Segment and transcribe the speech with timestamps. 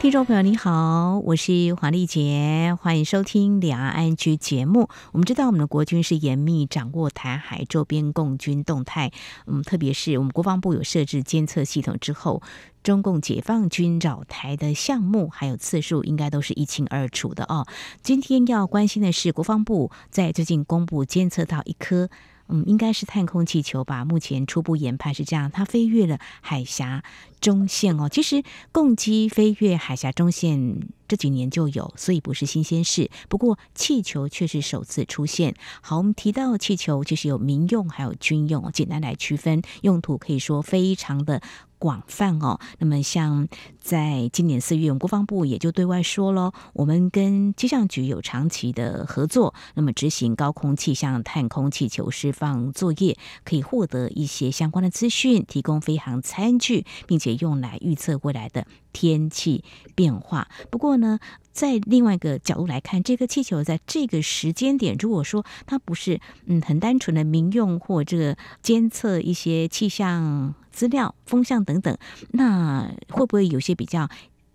[0.00, 4.88] 听众朋友，你好，我是黄丽杰，欢迎收听《两岸 ING》节目。
[5.10, 9.10] 我们知道，我们的国军是严密掌握台海周边共军动态，
[9.48, 12.40] 嗯，特别是我们国防部有设置监测系统之后，
[12.84, 17.66] 中共解放军扰台的项目还有次数，应该都是一清二楚的哦。
[18.00, 22.08] 今天要关心的是，国防部在最近公布监测到一颗。
[22.48, 24.04] 嗯，应该是探空气球吧。
[24.04, 27.02] 目前初步研判是这样，它飞越了海峡
[27.40, 28.08] 中线哦。
[28.08, 33.10] 其实，共机飞越海峡中线这几年就有，所以不是新鲜事。
[33.28, 35.56] 不过，气球却是首次出现。
[35.80, 41.42] 好，我们提到气球，其实有民用还有军用，简单来区分，用途可以说非常的。
[41.80, 43.46] 广泛哦，那么像
[43.78, 58.66] 在今年四月，我们国防部也就对外说了，我们跟气象局有长期的合作，那么执行高空气象探空气球释放作业，可以获得一些相关的资讯，提供飞航餐具，并且用来预测未来的
[58.98, 59.62] 天气
[59.94, 60.48] 变化。
[60.70, 61.20] 不过呢，
[61.52, 70.54] 在另外一个角度来看，这个气球在这个时间点，如果说它不是嗯很单纯的民用或这个监测一些气象。
[70.70, 71.98] 资料、风向等等，
[72.30, 74.08] 那会不会有些比较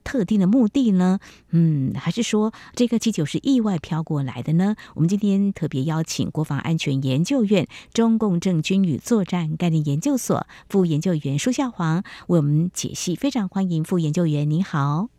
[0.04, 1.20] 特定的目的呢？
[1.50, 4.76] 嗯，还是说这个气球是意外飘过来的呢？
[4.96, 15.10] 我们今天特别邀请国防安全研究院中共政军与作战概念研究所副研究员舒孝煌为我们解析，非常欢迎副研究员，您好。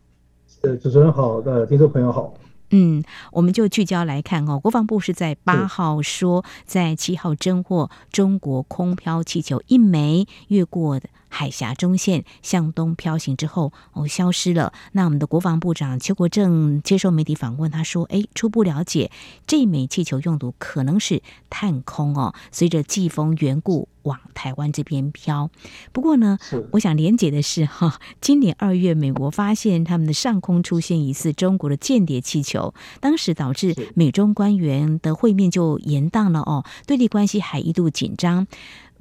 [0.62, 2.34] 呃，主持人好，呃，听众朋友好。
[2.70, 11.08] 嗯，我们就聚焦来看哦，国防部是在八号说，在七号侦获中国空飘气球一枚越过的。
[11.34, 14.72] 海峡中线向东飘行之后，哦，消失了。
[14.92, 19.10] 那我们的国防部长邱国正接受媒体访问，他说：“哎，初步了解，
[19.44, 25.50] 这枚气球用途可能是探空哦，随着季风缘故往台湾这边飘。
[25.90, 26.38] 不过呢，
[26.70, 38.46] 我想连结的是哈，今年二月，美国发现他们的上空出现疑似中国的间谍气球，当时导致美中官员的会面就延宕了哦，对立关系还一度紧张。”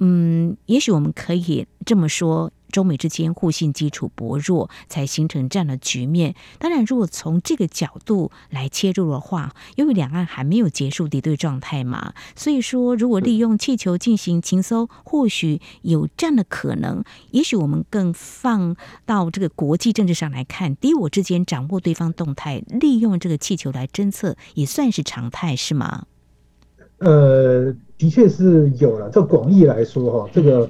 [0.06, 6.34] 嗯，也许我们可以这么说，中美之间互信基础薄弱，才形成这样的局面。
[6.58, 17.02] 当然，如果从这个角度来切入的话，因为两岸还没有结束敌对状态嘛，所以说，如果利用气球进行情搜，或许有这样的可能。
[17.30, 18.76] 也许我们更放
[19.06, 26.04] 到这个国际政治上来看，敌我之间掌握对方动态，利用这个气球来侦测，也算是常态，是吗？
[26.98, 27.74] 呃。
[28.04, 29.08] 的确是有了。
[29.08, 30.68] 这广义来说，哈，这个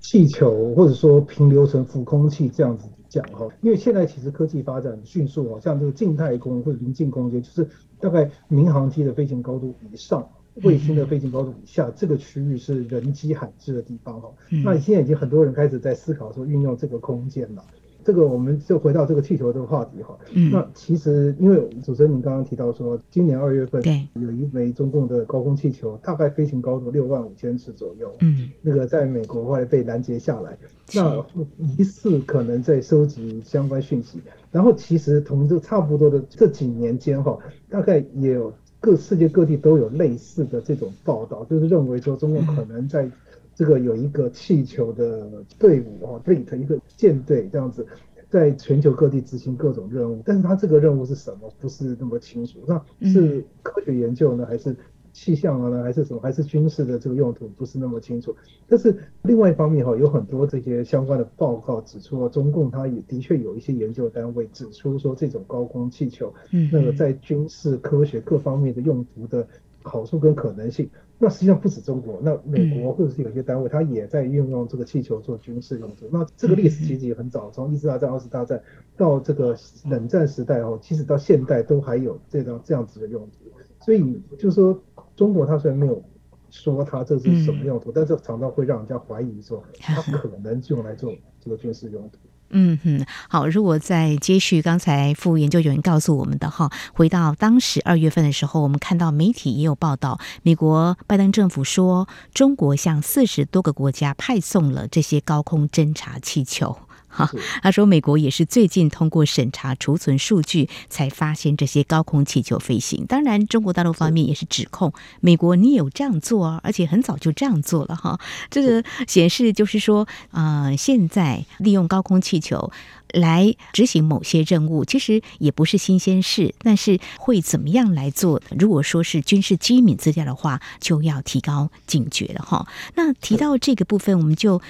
[0.00, 7.64] 气球或者说平流层浮空气这样子讲，哈，因为现在其实科技发展迅速哦，像这个静态空或者临近空间，就是
[8.00, 10.28] 大概民航机的飞行高度以上，
[10.64, 14.28] 卫星的飞行高度以下，这个区域是人迹罕至的地方，哈。
[14.64, 17.62] 那现在已经很多人开始在思考说运用这个空间了。
[18.04, 23.82] 这个我们就回到这个气球这个话题哈，嗯，那其实因为主持人您刚刚提到说，今年二月份
[24.14, 30.56] 有一枚中共的高空气球，大概飞行高度六万五千尺左右，嗯，那个在美国后来被拦截下来，
[30.94, 31.24] 那
[31.58, 34.20] 疑似可能在收集相关讯息，
[34.50, 37.38] 然后其实同这差不多的这几年间哈，
[37.68, 43.10] 大概也有各世界各地都有类似的这种报道，就是认为说中共可能在。
[43.54, 47.86] 这个有一个气球的队伍哦，fleet 一个舰队这样子，
[48.30, 52.60] 在全球各地执行各种任务，但是它这个任务是什么，不是那么清楚。
[52.66, 54.74] 那是科学研究呢，还是
[55.12, 58.34] 气象啊呢，还是什么，还是军事的这个用途，不是那么清楚。
[58.66, 66.32] 但是另外一方面哈，有很多这些相关的报告指出，中共它也的确有一些研究单位指出说，这种高空气球，
[66.72, 69.46] 那个在军事科学各方面的用途的
[69.82, 70.88] 好处跟可能性。
[71.18, 76.08] 那实际上不止中国，那美国或者是有些单位，它也在运用这个气球做军事用途。
[76.10, 78.60] 那这个历史其实也很早，从一次大战、二次大战
[78.96, 79.56] 到这个
[79.88, 83.52] 冷战时代哦，其实到现代都还有这样这样子的用途。
[83.78, 84.82] 所以就是说，
[85.14, 86.02] 中国它虽然没有
[86.50, 92.18] 说它这是什么用途，但是常常会让人家怀疑说，它可能就用来做这个军事用途。
[92.52, 93.46] 嗯哼，好。
[93.46, 106.76] 如果再接续刚才副研究员告诉我们的哈，回到当时二月份的时候，我们看到媒体也有报道，美国拜登政府说，中国向四十多个国家派送了这些高空侦察气球。
[107.12, 107.30] 哈，
[107.62, 113.04] 他说美国也是最近通过审查储存数据，才发现这些高空气球飞行。
[113.06, 118.18] 当然，中国大陆方面也是指控美国你有这样做啊，而且很早就这样做了哈。
[118.50, 122.72] 这个显示就是说，啊、呃，现在利用高空气球
[123.12, 126.54] 来执行某些任务，其实也不是新鲜事。
[126.62, 128.40] 但是会怎么样来做？
[128.58, 132.66] 如果说是军事机密资料的话，就要提高警觉了哈。
[132.94, 134.62] 那提到这个部分，我们就。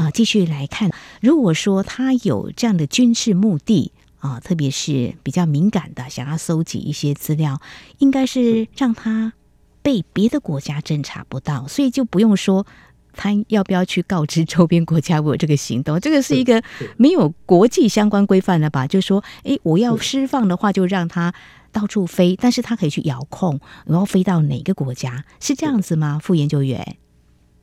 [0.00, 7.60] 啊，继续来看，如果说他有这样的军事目的啊，特别是比较敏感的，想要搜集一些资料，
[7.98, 9.34] 应该是让他
[9.82, 12.66] 被别的国家侦查不到，所以就不用说
[13.12, 16.62] 他要不要去告知周边国家我有这个行动，这个是一个
[16.96, 18.86] 没有国际相关规范的吧？
[18.86, 21.34] 就是说，哎，我要释放的话，就让他
[21.72, 26.18] 到处飞，但是他可以去遥控，然后飞到哪个国家，是这样子吗？
[26.22, 26.96] 副研究员？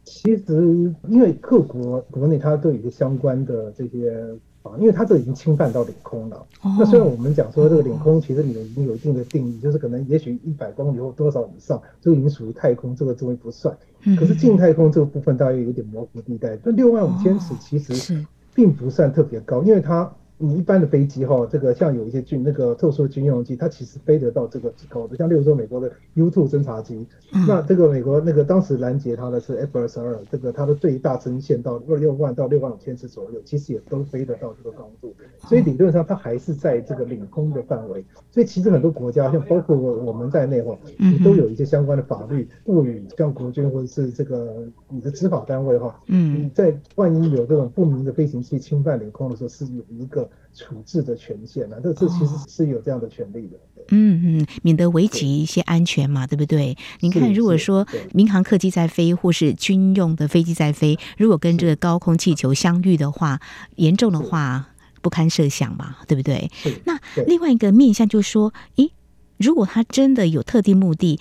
[0.10, 4.26] 其实，因为各国国内它都有相关的这些
[4.64, 6.38] 法，因为它这已经侵犯到领空了。
[6.62, 13.78] 哦、那虽然我们讲说这个领空其实里已经有一定的定义，就是可能也许一百公里或多少以上，就已经属于太空，这个东西不算。
[14.18, 16.58] 可是近太空这个部分大约有点模糊地带。
[16.64, 18.26] 那六万五千尺其实
[18.56, 20.10] 并不算特别高，因为它。
[20.40, 38.06] 你一般的飞机哈，这个像有一些军那个特殊的军用机，它其实飞得到这个高度，像例如说美国的 U2 侦察机，嗯、那这个美国那个当时拦截它的是 F 二十二，这个它的最大升限到六万到六万五千尺左右，其实也都飞得到这个高度，所以理论上它还是在这个领空的范围。
[38.30, 50.27] 所以其实很多国家，像包括我我们在内哈，你都有一些相关的法律赋予，像国军或者是这个你的执法单位哈，嗯，你在万一有这种不明的飞行器侵犯领空的时候，是有一个。
[50.54, 51.80] 处置的权限呢、啊？
[51.84, 53.58] 这这其实是有这样的权利的。
[53.90, 56.78] 嗯嗯，免得危及一些安全嘛，对，对不对？
[57.00, 63.40] 您看，如果说民航客机在飞，或是军用的飞机在飞，如果跟这个高空气球相遇的话，
[63.76, 64.70] 严重的话
[65.02, 66.52] 不堪设想嘛，对不对？
[66.86, 68.92] 那另外一个面向就是说，诶，
[69.38, 71.20] 如果他真的有特定目的。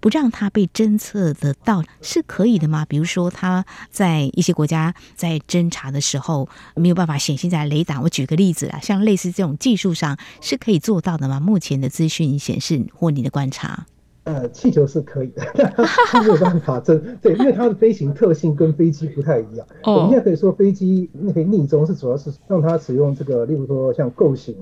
[0.00, 2.84] 不让它被侦测得到是可以的吗？
[2.88, 8.00] 比如说它在一些国家在侦查的时候没有办法显现在雷达。
[8.00, 11.38] 我举个例子啊，像类似这种技术上是可以做到的吗？
[11.38, 13.86] 目前的资讯显示或你的观察，
[14.24, 15.42] 呃，气球是可以的，
[16.06, 16.98] 它没有办法侦。
[17.20, 19.66] 对，因为它的飞行特性跟飞机不太一样。
[19.82, 24.54] 哦，我们现在可以说飞机那个逆中是主要是让它使用这个，例如说像构型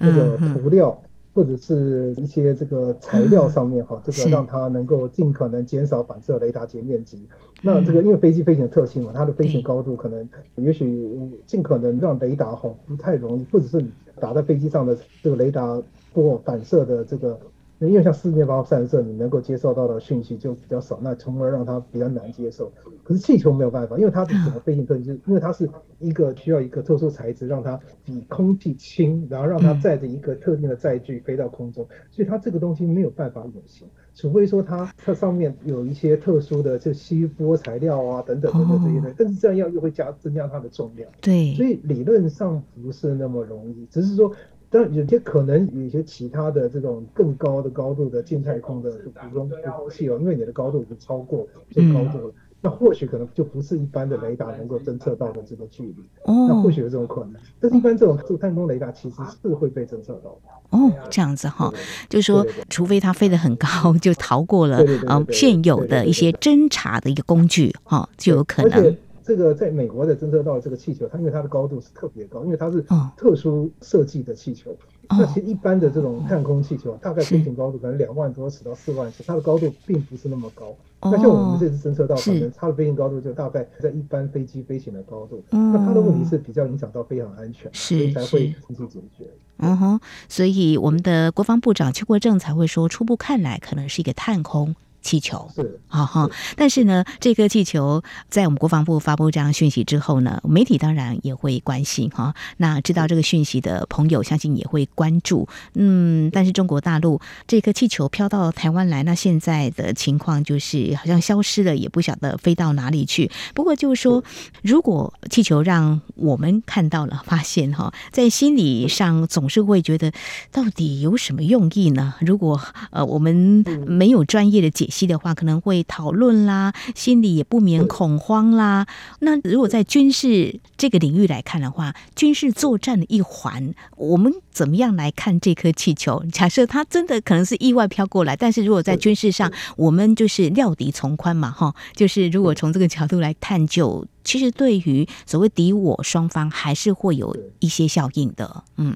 [0.00, 0.98] 这个涂料。
[1.36, 7.28] 嗯或者是一些这个材料上面哈，这个让它能够尽可能减少反射雷达截面积。
[7.60, 15.78] 那这个因为飞机飞行的特性嘛，它的飞行高度可能也许尽可能让雷达哈不太容易，或者是你打在飞机上的这个雷达
[16.14, 17.38] 波反射的这个。
[17.78, 22.72] 因为像四面八方散射，你能够接受到的讯息就比较少，那从而让它比较难接受。
[23.02, 25.68] 可是气球没有办法，因为它的整个飞行特性，就是因为它是
[25.98, 41.10] 一个需要一个特殊材质，让它比空气轻，然后让它载着一个特定的载具飞到空中，所以它这个东西没有办法隐形，除非说它它上面有一些特殊的就吸波材料啊等等等等这些东西，但是这样要又会加增加它的重量。
[41.20, 44.32] 对，所以理论上不是那么容易，只是说。
[44.68, 52.32] 但有些可能有一些其他的这种更高的高度的近太空的普通普通气流，因为你的高度已经超过这个高度了，嗯、
[52.62, 55.94] 那或许可能就不是一般的雷达能够侦测到的这个距离。
[56.24, 57.34] 哦，那或许有这种可能。
[57.60, 60.40] 但是一般这种这个太空雷达其实是会被侦测到的。
[60.70, 61.72] 哦，这样子哈，
[62.08, 63.68] 就是说，除非它飞得很高，
[64.02, 68.96] 就逃过了啊现有的一些侦查的一个工具哈，就有可能。
[69.26, 72.80] 这个在美国的侦测到这个气球，它因为它的高度是特别高，因为它是
[73.16, 74.70] 特殊设计的气球。
[75.08, 80.66] 哦、那其实一般的这种探空气球，大概飞行高度可能两万多尺到四万尺，它的高度并不是那么高。
[81.00, 85.42] 哦、那像我们这次侦测到，可能它的飞行高度就大概在一般飞机飞行的高度。
[85.50, 89.30] 嗯、那它的问题是比较影响到飞行安全，是所以才会紧急解决。
[89.58, 94.74] 嗯哼，所以我们的国防部长邱国正才会说，初步看来可能是一个探空。
[95.06, 102.34] 气球是啊哈，但是呢，这颗气球在我们国防部发布这样讯息之后呢，媒体当然也会关心哈。
[102.56, 105.48] 那知道这个讯息的朋友，相信也会关注。
[105.74, 113.30] 嗯，但是中国大陆这颗气球飘到台湾来，那现在的情况就是好像消失了，也不晓得飞到哪里去。
[113.54, 114.24] 不过就是说，
[114.62, 120.10] 如果气球让我们看到了，发现哈，在心理上总是会觉得，
[120.50, 122.14] 到底有什么用意呢？
[122.18, 122.60] 如果
[122.90, 124.95] 呃我们没有专业的解析。
[125.04, 128.86] 的话可能会讨论啦，心里也不免恐慌啦。
[129.18, 136.22] 那如果在军事这个领域来看的话，军事作战的一环，我们怎么样来看这颗气球？
[136.30, 148.94] 假设它真的可能是意外飘过来，但是如果在军事上，我们就是料敌从宽嘛，哈，就是如果从这个角度来探究其实对于所谓敌我双方还是会有一些效应的，嗯。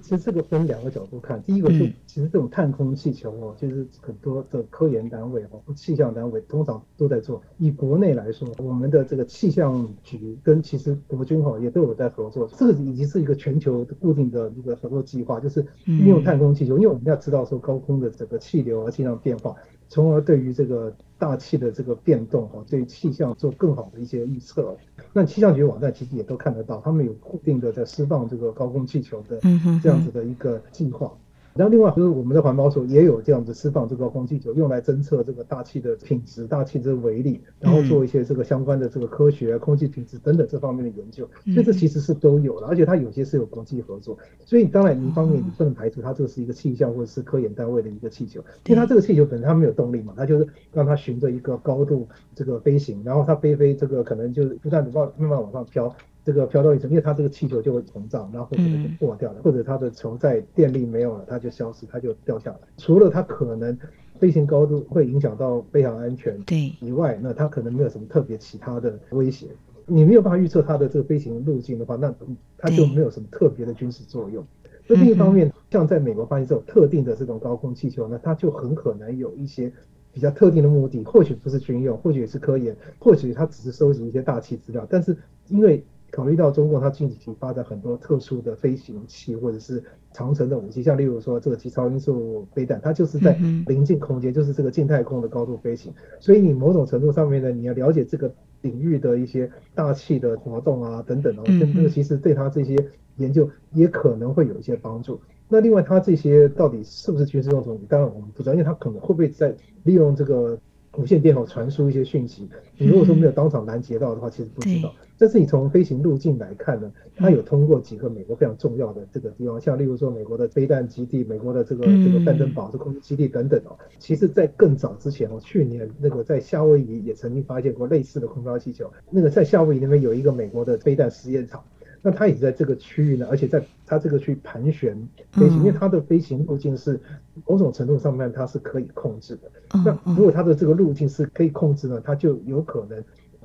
[0.00, 7.42] 其实这个分两个角度看，第一个是其实这种探空气球哦，就是很多的科研单位哦、气象单位通常都在做。
[7.58, 19.52] 以国内来说，我们的这个气象局跟其实国军哈也都有在合作，这个已经是一个全球固定的一个合作计划，就是运用探空气球，因为我们要知道说高空的整个气流啊、气象变化，
[19.92, 20.90] 从而对于这个。
[21.22, 24.76] 大气的这个变动哈，对气象做更好的一些预测。
[25.12, 29.38] 那气象局网站其实也都看得到，他们有固定的在释放这个高空气球的
[29.80, 31.12] 这样子的一个计划。
[31.54, 41.28] 然后另外就是我们的环保署也有这样子释放这个空气球，用来侦测这个大气的品质、大气的微粒，然后做一些这个相关的这个科学、空气品质等等这方面的研究。
[41.44, 44.16] 所以这其实是都有的，而且它有些是有国际合作。
[44.44, 55.94] 所以当然一方面你不能排除它这个是一个气象或者是科研单位的一个气球，因为它这个气球本身它没有动力嘛，它就是让它循着一个高度这个飞行，然后它飞飞这个可能就是不断的往慢慢往上飘。
[56.24, 62.58] 这个飘到一层，因为它这个气球就会膨胀，然后或者就破掉了，嗯、或者它的球在电力没有了，它就消失，它就掉下来。
[62.76, 63.76] 除了它可能
[64.18, 69.48] 飞行高度会影响到飞行安全对以外，那它可能没有什么特别其他的威胁。
[69.84, 72.14] 你没有办法预测它的这个飞行路径的话，那
[72.56, 74.44] 它就没有什么特别的军事作用。
[74.86, 79.72] 那另一方面，像在美国发现这种特定的这种高空气球呢，它就很可能有一些
[80.12, 85.16] 比较特定的目的，或许不是军用，或许也是科研，或许它只是收集一些大气资料，但是
[85.48, 93.32] 因为考虑到中国它近期发展很多特殊的飞行器或者是长程的武器，像例如说这个极超音速飞弹，它就是在
[93.66, 95.90] 临近空间，嗯、就是这个近太空的高度飞行。
[96.20, 102.76] 所以你某种程度上面呢，你要了解这个领域的一些大气的活动啊等等哦，这个其实对它这些
[103.16, 105.18] 研究也可能会有一些帮助。
[105.48, 107.78] 那另外它这些到底是不是军事用途？
[107.88, 110.60] 当然我们不知道，因为它可能会不会在利用这个。
[110.96, 114.92] 无线电哦传输一些讯息，你如果说没有当场拦截到的话，其实不知道。
[115.18, 123.78] 但是你从飞行路径来看呢，它有通过几个美国非常重要的这个地方，像例如说美国的飞弹基地、美国的这个这个范登堡这空军基地等等哦。
[123.98, 128.90] 其实，在更早之前哦，去年那个在夏威夷也曾经发现过类似的空飘气球。
[129.10, 131.62] 那个在夏威夷那边有一个美国的飞弹实验场。
[132.04, 134.96] 那它也在这个区域呢，而且在它这个区盘旋
[135.30, 137.00] 飞行，因为它的飞行路径是
[137.46, 139.50] 某种程度上面它是可以控制的。
[139.84, 143.02] 那如果它的这个路径是可以控制呢，它就有可能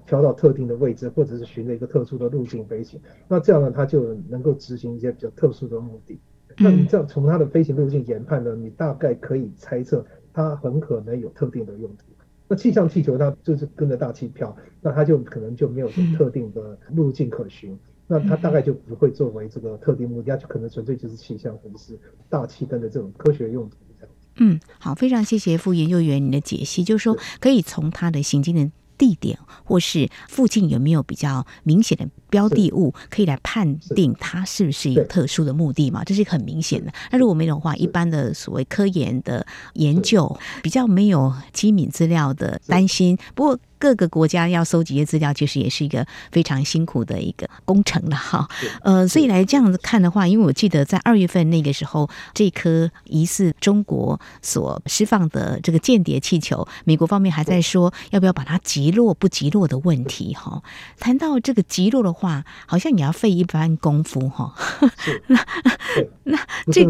[0.07, 2.99] 飘到特定的位置，或者是循着一个特殊的路径飞行。
[3.27, 6.19] 那这样呢，它就能够执行一些比较特殊的目的。
[6.57, 12.05] 那你这样从它的飞行路径研判呢，你大概可以猜测它很可能有特定的用途。
[12.47, 17.77] 那气象气球它就是跟着大气飘，那它就可能就没有什么特定的路径可循。
[18.07, 21.99] 那它大概就不会作为这个特定目的，它就可能纯粹就是气象或者是
[22.29, 24.13] 大气灯的这种科学用途这样。
[24.37, 36.03] 嗯，好，非常谢谢副研究员你的解析，就是说可以从它的行进的地点或是附近有没有比较明显的标的物，可以来判定它是不是有特殊的目的嘛？
[36.05, 36.91] 这是很明显的。
[37.11, 43.59] 那如果没有的话，一般的所谓科研的研究比较没有机敏资料的担心，不过。
[43.79, 48.47] 各个国家要搜集的资料，其实也是一个非常辛苦的一个工程了哈。
[48.81, 60.61] 呃，所以来这样子看的话，因为我记得在二月份那个时候，这颗疑似中国所释放的这个间谍气球，美国方面还在说要不要把它击落不击落的问题哈。
[60.99, 64.53] 谈到这个击落的话，好像也要费一番功夫哈。
[65.27, 65.45] 那
[66.23, 66.39] 那
[66.71, 66.85] 这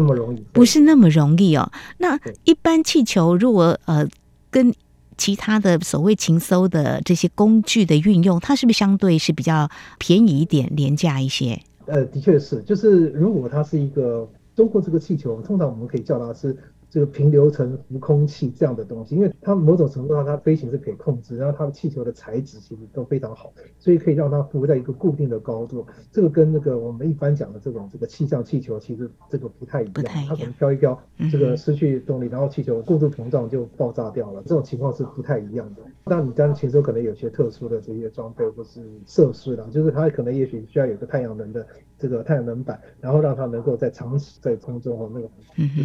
[0.52, 1.70] 不是那么容易哦。
[1.98, 4.06] 那一般气球如果呃
[4.50, 4.72] 跟
[5.18, 11.60] 其他的所谓情搜的这些工具的运用，它是不是相对是比较便宜一点、廉价一些？
[11.84, 16.56] 呃，的确是，就是如果它是一个中国这个气球，通常我们可以叫它是。
[16.90, 25.86] 这个平流层浮空器这样的东西，因为它某种程度上它飞行是可以控制，然后它的气球的材质其实都非常好，所以可以让它浮在一个固定的高度。
[26.10, 30.98] 这个跟那个我们一般讲的这种这个气象气球其实这个不太一样，它可能飘一飘，
[31.30, 35.82] 这个失去动力，然后气球过度膨胀就爆炸掉了，这种情况是不太一样的。
[36.04, 41.66] 那你当然其实可能有些特殊的这些装备或是设施啦，就是它可能也许需要有个太阳能的。
[41.98, 45.28] 这个太阳能板，然后让它能够在长时在空中哦，那个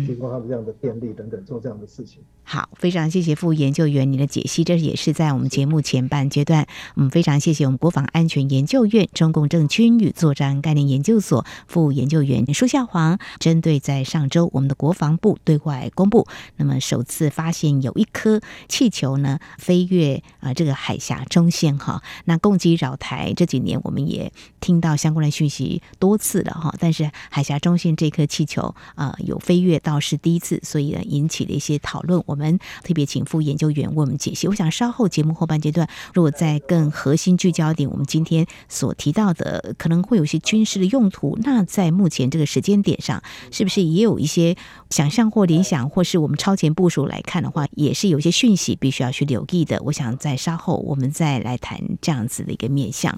[0.05, 2.22] 提供它的这样的电力等等，做这样的事情。
[2.43, 16.27] 好，非常谢谢副研究员你的解析，这也是在我们节目前半阶段，我们非常谢谢我们国防安全研究院中共政军与作战概念研究所副研究员舒孝煌，针对在上周我们的国防部对外公布，
[16.58, 25.82] 那么首次发现有一颗气球呢飞越啊这个海峡中线哈，那攻击扰台这几年我们也听到相关的讯息。
[26.04, 32.22] 多次了哈，但是海峡中线这颗气球啊、有飞跃到是第一次，所以呢引起了一些讨论。
[32.26, 34.50] 我们特别请副研究员为我们解析。
[34.50, 44.58] 我想稍后节目后半阶段，如果在更核心聚焦点，我们今天所提到的可能会有些军事的用途，那在目前这个时间点上，是不是也有一些
[44.90, 49.82] 想象或联想，或是我们超前部署来看的话，也是有一些讯息必须要去留意的。
[49.86, 53.18] 我想在稍后我们再来谈这样子的一个面向。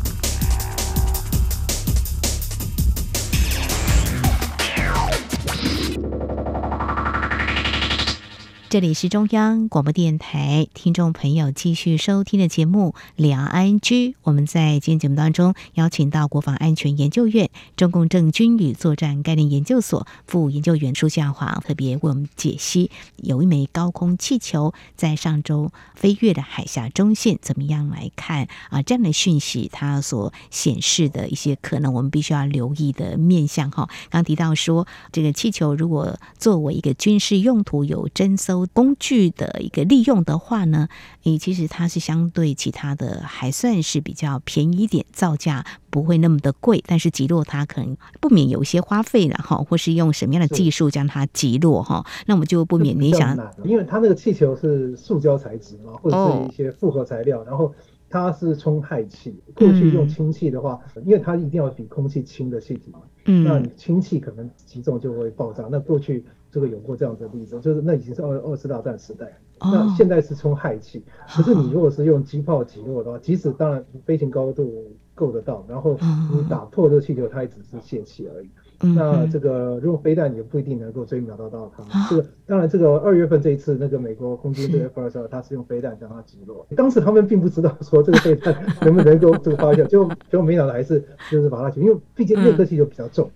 [8.71, 14.11] 这里是中央广播电台，听众朋友继续收听的节目《两岸居》。
[14.23, 28.81] 我们在今天节目当中邀请到国防安全研究院中共政军与作战概念研究所副研究员舒夏华，特别为我们解析有一枚高空气球在上周飞越的海峡中线，怎么样来看啊？
[28.81, 33.89] 这样的讯息它所显示的一些可能我们必须要留意的面向哈。
[34.09, 38.71] 刚提到说，这个气球如果作为一个军事用途，有侦搜搜。
[38.81, 40.87] 工具的一个利用的话呢，
[41.23, 57.71] 诶，其实它是相对其他的还算是比较便宜一点，造价不会那么的贵，但是击落它可能不免有一些花费了哈，或是用什么样的技术将它击落哈，那我们就不免你想，因为它那个气球是塑胶材质嘛，或者是一些复合材料，哦、然后
[58.09, 66.25] 它是充氦气，过去用氢气的话，嗯、因为它一定要比空气轻的气体嘛，嗯，那你氢气可能集中就会爆炸，那过去。
[66.51, 69.25] 这个有过这样的例子，就是那已经是二二次大战时代，
[69.59, 71.03] 哦、那现在是充氦气。
[71.27, 75.97] 可是你如果是用机炮击落的话，即使当然飞行高度够得到，然后
[76.33, 78.49] 你打破这个气球，它也只是泄气而已。
[78.83, 82.09] 嗯、那这个如果飞弹也不一定能够追瞄得到它。
[82.09, 86.65] 这个当然，这个二月份这一次那个美国空军这个 F 二十二，它是用飞弹将它击落。
[86.75, 93.29] 当时他们并不知道说这个飞弹能不能够这个发射，就就没想到还是就是把它击，因为毕竟那颗气球比较重。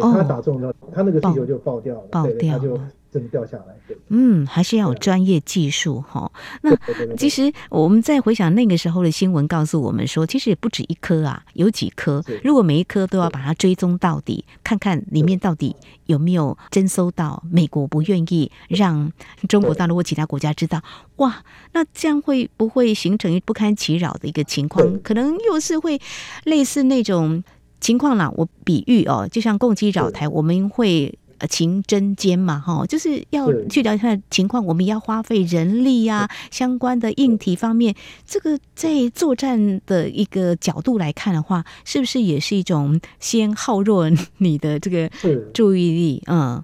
[0.00, 2.80] 嗯对，他打中了，他、哦、那个气球就爆掉了，爆掉了，就
[3.10, 3.64] 真的掉下来。
[3.86, 6.32] 对，嗯，还是要有专业技术哈。
[6.62, 6.74] 那
[7.16, 12.24] 其实我们再回想那个时候的新闻，告诉我们说，其实也不止一颗啊，有几颗。
[12.42, 15.76] 如果每一颗都要把它追踪到底，看看里面到底
[16.06, 19.12] 有没有征收到，美国不愿意让
[19.46, 20.80] 中国大陆或其他国家知道，
[21.16, 24.98] 哇，那这样会不会形成不堪其扰的一个情况？
[25.02, 26.00] 可能又是会
[26.44, 27.44] 类似那种。
[27.82, 45.10] 情况啦，我比喻哦，就像共机扰台，我们会呃情针尖嘛，哈，就是要去了解它的情况，我们要花费人力呀、啊，相关的硬体方面，这个在作战的一个角度来看的话，是不是也是一种先耗弱你的这个
[45.52, 46.22] 注意力？
[46.28, 46.62] 嗯，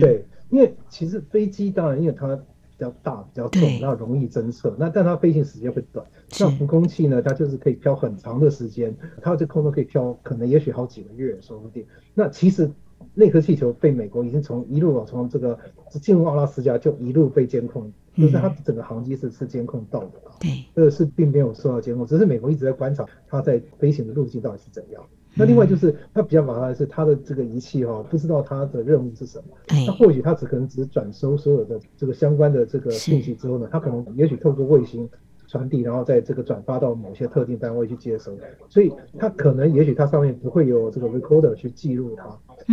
[0.00, 2.36] 对，因为其实飞机当然因为它。
[2.76, 4.74] 比较大，比较重，然后容易侦测。
[4.76, 6.04] 那但它飞行时间会短。
[6.28, 11.84] 像浮空气呢，它就是可以飘很长的时间，它这空中可以飘，可能也许好几个月，说不定。
[12.14, 12.70] 那其实
[13.14, 15.58] 那颗气球被美国已经从一路从这个
[16.00, 20.12] 进入阿拉斯加就一路被监控，就是它整个航机是是监控到的。
[20.40, 25.02] 对，这个是并没有受到监控，只是美国一直在观察它在飞行的路径到底是怎样。
[25.36, 29.44] 那另外就是，它比较麻烦的是，它的这个仪器哈，不知道它的任务是什么。
[29.84, 35.10] 那或许它只可能只是转收所有的这个相关的这个信息之后呢，它可能也许透过卫星
[35.54, 38.36] 传递，然后在这个转发到某些特定单位去接收。
[38.68, 42.24] 所以它可能也许它上面不会有这个 recorder 去记录它，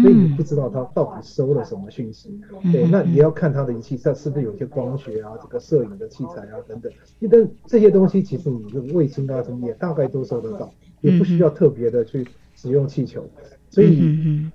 [0.02, 2.42] 所以你不知道它到底收了什么讯息。
[2.72, 6.92] 对，那你要看它的仪器上是不是有些光学啊，这个摄影的器材啊等等。
[7.20, 12.26] 因为这些东西其实你用卫星啊什么也大概都收得到，也不需要特别的去。
[12.54, 13.26] 使用气球，
[13.70, 14.46] 所以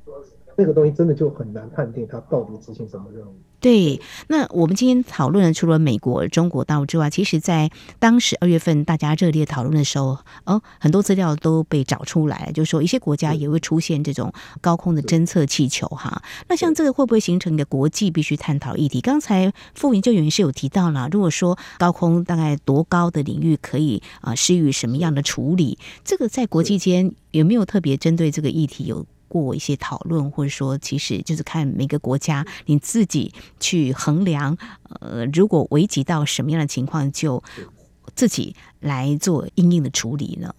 [0.57, 3.35] 那个东西真的就很难判定它到底执行什么任务。
[3.59, 16.23] 对，那我们今天讨论的除了美国、中国大陆之外，其实，在当时二月份大家热烈讨论的时候，哦，很多资料都被找出来，就是说一些国家也会出现这种高空的侦测气球哈。
[16.49, 19.01] 那像这个会不会形成一个国际必须探讨议题？
[19.01, 29.07] 刚才副研究员是有提到了，如果说高空大概多高的领域可以啊施予什么样的处理，这个在国际间有没有特别针对这个议题有？
[29.29, 34.57] 过一些讨论，或者说，其实就是看每个国家你自己去衡量。
[35.01, 37.43] 呃，如果危及到什么样的情况，就
[38.15, 40.55] 自己来做应应的处理呢？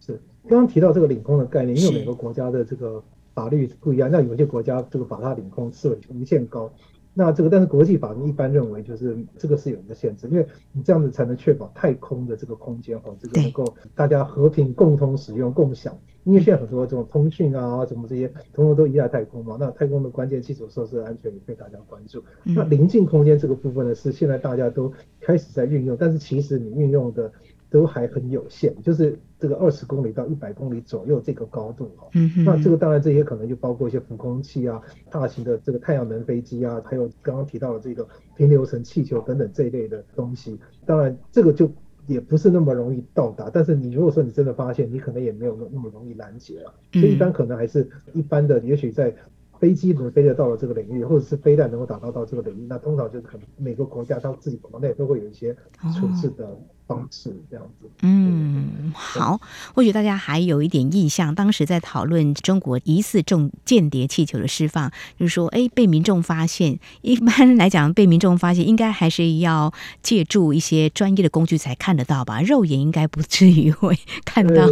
[0.00, 3.02] 是刚刚提到这个领空的概念，因为每个国家的这个
[3.34, 6.70] 法律不一样，那有些国家这个把它领空视为无限高，
[7.18, 15.96] 那这个，但是国际法一般认为，就是这个是有一个限制，因为你这样子才能确保太空的这个空间哈，这个能够大家和平共同使用、共享。
[16.24, 19.56] 因为现在很多这种通讯啊，什么这些，通通都依赖太空嘛。
[19.58, 22.22] 那太空的关键基础设施安全也被大家关注。
[22.42, 27.32] 那临近空间这个部分呢，是现在大家都开始在运用，但是其实你运用的。
[27.76, 32.08] 都还很有限，就是这个二十公里到一百公里左右这个高度哈。
[32.14, 32.44] 嗯哼。
[32.44, 40.58] 那这个当然这些可能就包括一些浮空器啊、大型的这个太阳能飞机啊，还有刚刚提到的这个平流层气球等等这一类的东西。
[40.86, 41.70] 当然这个就
[42.06, 46.72] 也不是那么容易到达，但是你如果说你真的发现，你可能也没有那么容易拦截了。
[46.94, 49.14] 所以一般可能还是一般的，也许在
[49.58, 55.54] 飞机能飞得到了这个领域，或者是飞弹能够打到到这个领域，那通常就是可能每个国家它自己国内都会有一些
[55.98, 56.58] 处置的。
[56.86, 59.40] 哦方式这样子，嗯，好，
[59.74, 74.66] 或许大家还有一点印象，当时在讨论中国疑似中间谍气球的释放，就是说，哎，被民众发现，一般来讲，被民众发现应该还是要借助一些专业的工具才看得到吧，肉眼应该不至于会看到。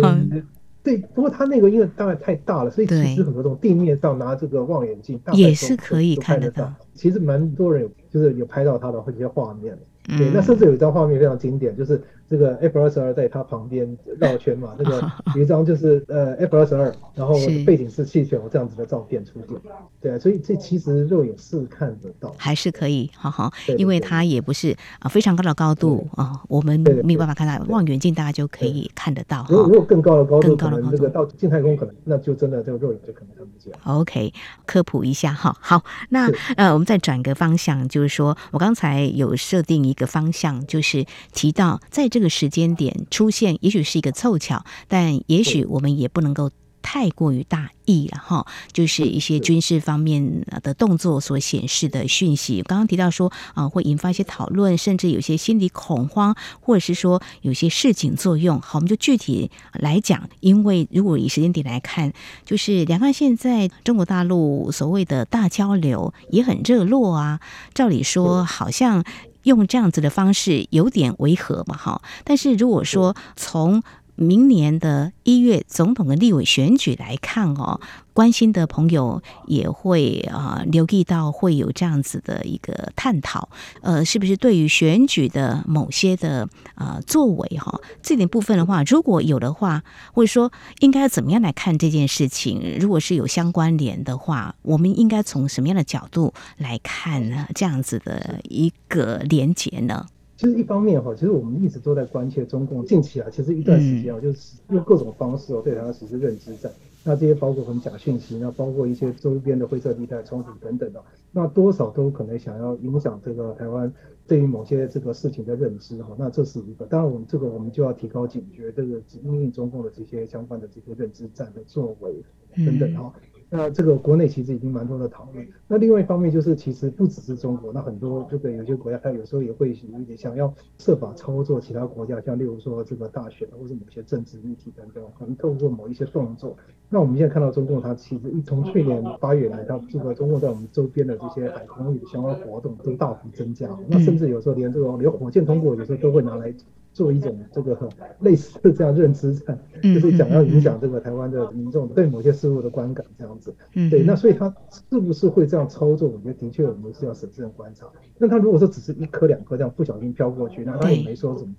[0.84, 6.72] 对，不过他那个因为当然太大了，所以其实很多种地面上拿这个望远镜也是可以看得到。
[6.94, 9.76] 其实蛮多人有，就是有拍到他的一些画面。
[10.06, 17.34] 对，那甚至有一张画面非常经典，就是这个 F 二十二在它旁边绕圈嘛， 那个有一张就是呃 F 二十二，然后
[17.64, 19.58] 背景是气球这样子的照片出现。
[20.00, 29.46] 对，啊所以这其实肉眼是看得到，还是可以，哈哈，因为它也不是啊非常高的高度啊，我们没有办法看到，望远镜大家就可以看得到。
[29.48, 33.72] 如果如果更高的高度，更高的高度，这个到近太空可能那就真的这个肉眼就可能看不见。
[33.84, 34.32] OK，
[34.66, 39.84] 科普一下哈，好，那呃我们再转个方向，就是说我刚才有设定。
[39.84, 46.50] 一个方向就是提到，在这个时间点出现，也许是一个凑巧，但也许我们也不能够
[46.82, 48.46] 太过于大意了哈。
[48.72, 58.60] 就是一些军事方面的动作所显示的讯息，刚刚提到说啊，会引发一些讨论，甚至有些心理恐慌，或者是说有些示警作用。
[58.60, 62.12] 好，我们就具体来讲，因为如果以时间点来看，
[62.44, 67.40] 就是两岸现在中国大陆所谓的大交流也很热络啊，
[67.72, 69.02] 照理说好像。
[69.44, 72.02] 用这样子的方式有点违和嘛，哈。
[72.24, 73.82] 但是如果说从
[74.16, 77.80] 明年的一月总统的立委选举来看哦，
[78.12, 83.48] 关心的朋友也会啊留意到会有这样子的一个探讨，
[83.82, 92.78] 呃，是不是对于选举的某些的啊作为哈，这点部分的话，如果有的话，或者说应该怎么样来看这件事情？
[92.78, 97.48] 如果是有相关联的话，我们应该从什么样的角度来看呢？
[97.54, 100.06] 这样子的一个连结呢？
[100.36, 106.70] 其实一方面哈，其实我们一直都在关切中共近期啊，其实一段时间啊，就是用各种方式哦，对台湾实施认知战。
[107.06, 113.92] 那这些包括很假讯息，那包括一些周边的灰色地带冲突等等的，那多少都可能想要影响这个台湾
[114.26, 116.16] 对于某些这个事情的认知哈。
[116.18, 122.14] 那这是一个，当然我们这个我们就要提高警觉，这个因应中共的这些相关的这些认知战的作为
[122.56, 123.12] 等等哈。
[123.50, 125.46] 那这个国内其实已经蛮多的讨论。
[125.68, 136.56] 那另外一方面就是，其实不只是中国，那很多这个有些国家，它有时候也会有一点想要设法操作其他国家，像例如说这个大选或者某些政治议题等等，可能透过某一些动作。
[136.88, 143.68] 那我们现在看到中共，它其实一从去年八月来，它这个中共在我们周边的这些海空域的相关活动都大幅增加。
[143.88, 146.54] 那甚至有时候连这个连火箭通过，有时候都会拿来。
[146.94, 147.76] 做一种这个
[148.20, 153.54] 类似的这样认知战，就是想要影响这个台湾的民众对某些事物的观感这样子。
[153.90, 154.54] 对，那所以他
[154.90, 156.08] 是不是会这样操作？
[156.08, 157.86] 我觉得的确我们是要审慎观察。
[158.16, 161.52] 那他如果说只是一颗两颗这样不小心飘过去，那他也没说什么，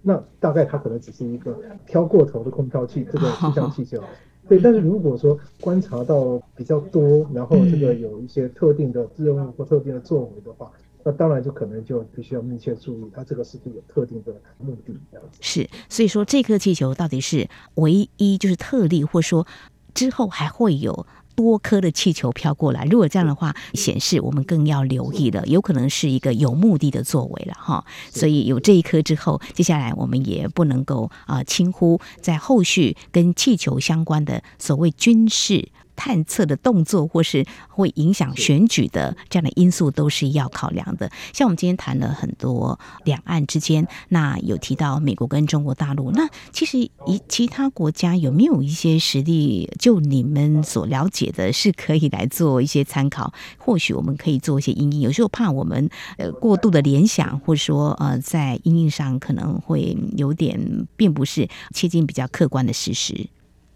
[0.00, 4.02] 那大概他可能只是一个飘过头的空飘气，这个 气象气球。
[4.48, 10.72] 对，但是如果说观察到比较多，然后这个有一些特定的任务或特定的作为的话。
[11.04, 15.38] 那当然就可能就必须要密切注意，它这个是不是有特定的目的这样子。
[15.40, 19.46] 是，所以说这颗气球到底是唯一就是特例，或者说
[19.94, 22.84] 之后还会有多颗的气球飘过来？
[22.84, 27.84] 如果这样的话，显示我们更要留意了，有可能是一个有目的的作为了哈。
[28.10, 35.68] 所以有这一颗之后，接下来我们也不能够啊轻忽在后续跟气球相关的所谓军事。
[35.98, 41.10] 探测的动作，或是会影响选举的这样的因素，都是要考量的。
[41.34, 53.34] 像我们今天谈了很多两岸之间，那有提到美国跟中国大陆，那其实以其他国家有没有一些实例，就你们所了解的，是可以来做一些参考？
[53.58, 55.00] 或许我们可以做一些因应。
[55.00, 63.28] 有时候怕我们呃过度的联想，或者说呃在因应上可能会有点，并不是切近比较客观的事实。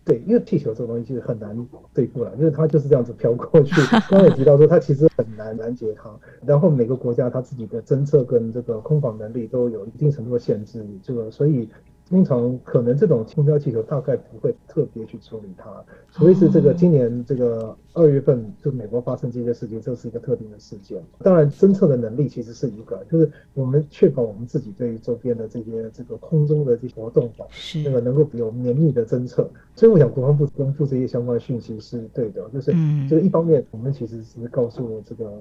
[0.05, 3.75] 对，因为气球这个东西其实很难对付了，因为它就是这样子飘过去。
[4.11, 6.11] 刚才也提到说，它其实很难拦截它。
[6.45, 11.69] 然后每个国家它自己的侦测跟这个空防能力都有一定程度的限制，这个所以。
[12.13, 21.03] 通常可能这种轻飘气球大概不会特别去处理它，所以是这个今年这个二月份就美国发生这些事情，这是一个特定的事件。
[21.21, 27.47] 当然侦测的能力其实是一个，就是我们确保我们自己对于周边的这些这个空中的这些活动吧，
[27.83, 29.49] 那个能够有绵密的侦测。
[29.75, 32.73] 所以我想国防部公布这些相关的讯息是对的，就是
[33.09, 35.33] 就是一方面我们其实是告诉这个。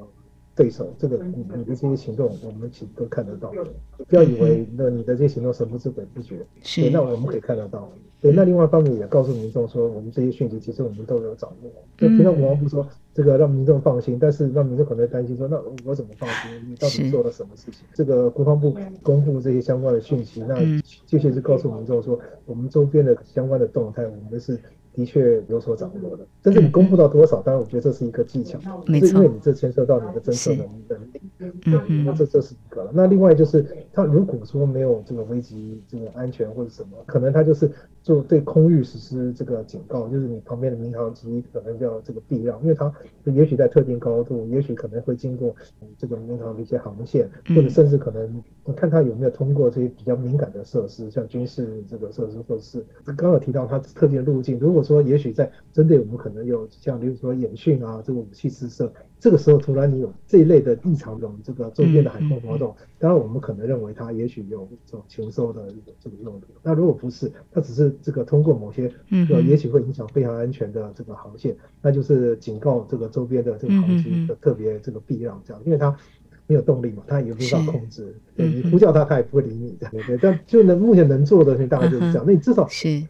[0.61, 3.51] 对手，这个你你的这些行动，我们其实都看得到。
[4.07, 7.91] 不要以为那你的这些行动神不知鬼不觉，是，那我们可以看得到。
[8.19, 11.71] 对，那另外一方面也告诉民众说，我们这些讯息其实我们都有掌握。
[11.97, 16.69] 就听到国防部说这个让民众放心，但是让民众可能担心说，那我怎么放心？
[16.69, 17.83] 你到底做了什么事情？
[17.95, 20.55] 这个国防部公布这些相关的讯息，那
[21.07, 24.59] 确切是告诉民众说，我们周边的相关的动态，我们是。
[24.93, 27.41] 的确有所掌握的，但是你公布到多少？
[27.41, 31.21] 当然，我觉得这是一个技巧，没错，因为你这牵涉到你的侦测能能力，
[31.65, 32.91] 嗯，那这这是一个了。
[32.93, 37.71] 那另外就是，他如果说没有这个危及这个安全或者什么，可能他就是
[38.03, 42.91] 做对空域实施这个警告，就是你旁边的民航机可能要这个避让，因为它
[43.25, 45.55] 也许在特定高度，也许可能会经过
[45.97, 65.67] 这个民航的一些航线，或者甚至可能你看它有没有通过这些比较敏感的设施，像军事这个设施，或者是刚刚有提到它特定的路径，如果说也许在针对我们可能有像比如说演训啊，这个武器试射，这个时候突然你有这一类的异常的这个周边的海空活动，当然我们可能认为它也许有这种求收的
[65.99, 66.47] 这个用途。
[66.63, 68.91] 那如果不是，它只是这个通过某些
[69.29, 75.95] 呃也许会影响非常安全的这个航线，那就是警告这个周边的这个航机的特别这个避让这样，因为它
[76.47, 80.17] 没有动力嘛，它也无法控制，对你呼叫它，它也不会理你的，对对。
[80.19, 82.23] 但就能目前能做的大概就是这样。
[82.25, 83.03] 那你至少是。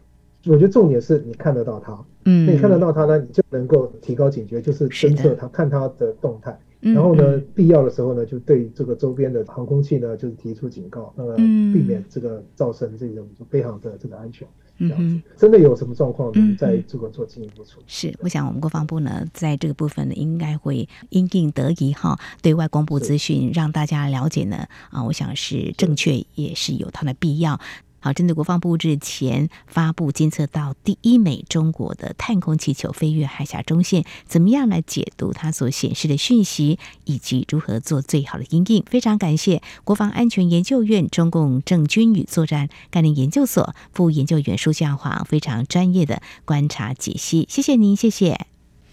[0.44, 1.92] 我觉得重点是你看得到它，
[2.24, 14.46] 嗯，那你看得到它呢，你就能够提高警觉，就是侦测它，看它的动态，然后呢，必要的时候呢，就对这个周边的航空器呢，就是提出警告，那么避免这个造成这种飞航的这个安全。
[14.78, 17.84] 这样子，真的有什么状况，我们再这个做进一步处理。
[17.86, 27.60] 是，我想我们国防部呢，在这个部分呢，应该会因应得宜哈，对外公布资讯，让大家了解呢，啊，我想是正确，也是有它的必要。
[28.02, 38.84] 好，针对国防部日前发布监测到第一枚中国的探空气球飞越海峡中线，怎么样来解读它所显示的讯息，以及如何做最好的应应？
[38.90, 48.46] 非常感谢国防安全研究院中共政军与作战概念研究所副研究员舒孝华非常专业的观察解析，谢谢您，谢谢，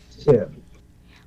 [0.10, 0.59] 谢谢。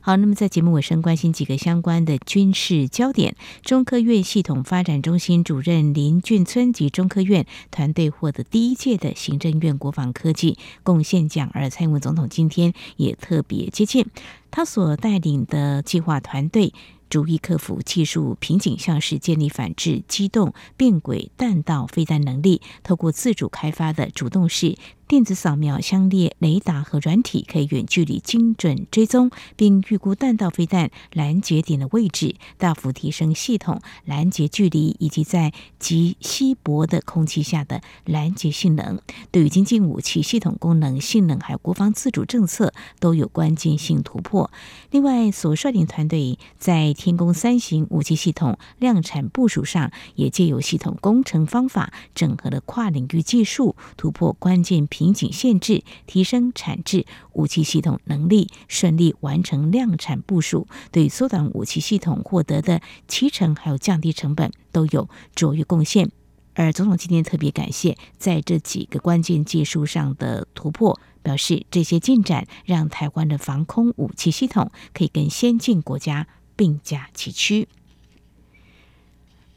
[0.04, 3.36] 好，那么在节目尾声，关心几个相关的军事焦点。
[3.62, 14.04] 中科院系统发展中心主任林俊村及中科院团队获得第一届的行政院国防科技贡献奖，而蔡英文总统今天也特别接见
[14.50, 16.74] 他所带领的计划团队。
[17.08, 39.00] 逐一克服技术瓶颈，像是建立反制机动变轨弹道飞弹能力，透过自主开发的主动式电子扫描、相列雷达和软体，可以远距离精准追踪，并预估弹道飞弹拦截点的位置，大幅提升系统拦截距离以及在极稀薄的空气下的拦截性能。
[39.30, 44.50] 对于经济武器系统功能、性能还有国防自主政策都有关键性突破。
[44.90, 66.10] 另外，所率领团队在天宫三型武器系统量产部署上，也借由系统工程方法，整合了跨领域技术，突破关键瓶颈限制，提升产制武器系统能力，顺利完成量产部署，对缩短武器系统获得的七成，还有降低成本，都有卓越贡献。
[66.52, 76.26] 而总统今天特别感谢在这几个关键技术上的突破，表示这些进展让台湾的防空武器系统可以跟先进国家。
[76.54, 77.66] 并驾齐驱，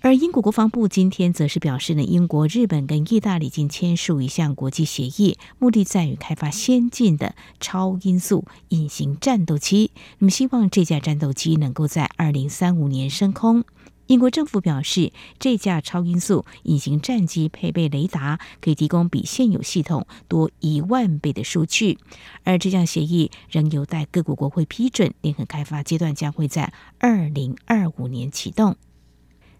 [0.05, 9.89] 而英国国防部今天则是表示呢，英国、日本跟意大利已经签署一项国际协议，目的在于开发先进的超音速隐形战斗机。
[10.19, 13.63] 那么，希望这架战斗机能够在二零三五年升空。
[14.05, 21.97] 英国政府表示，这架超音速隐形战机配备雷达，可以提供比现有系统多一万倍的数据。
[22.43, 28.75] 而这项协议仍有待各国国会批准，联合开发阶段将会在二零二五年启动。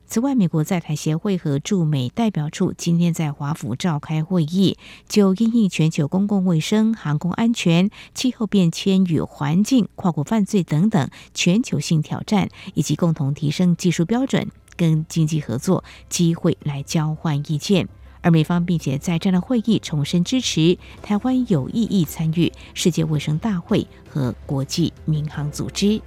[0.07, 4.77] 此外，美国在台协会和驻美代表处今天在华府召开会议，
[5.09, 17.89] 就因应全球公共卫生、航空安全、气候变迁与环境、跨国犯罪等等全球性挑战，以及共同提升技术标准跟经济合作机会来交换意见。
[18.21, 26.01] 而美方并且在这样的会议重申支持台湾有意义参与世界卫生大会和国际民航组织。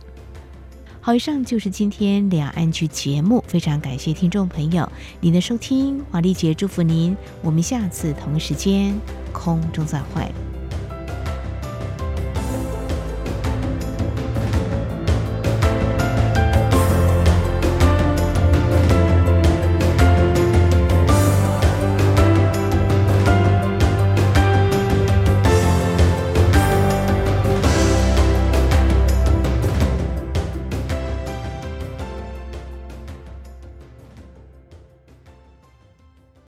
[1.01, 8.95] 好，以上就是今天两岸局节目，非常感谢听众朋友您的收听，华丽姐祝福您，我们下次同一时间
[9.33, 10.48] 空中再会。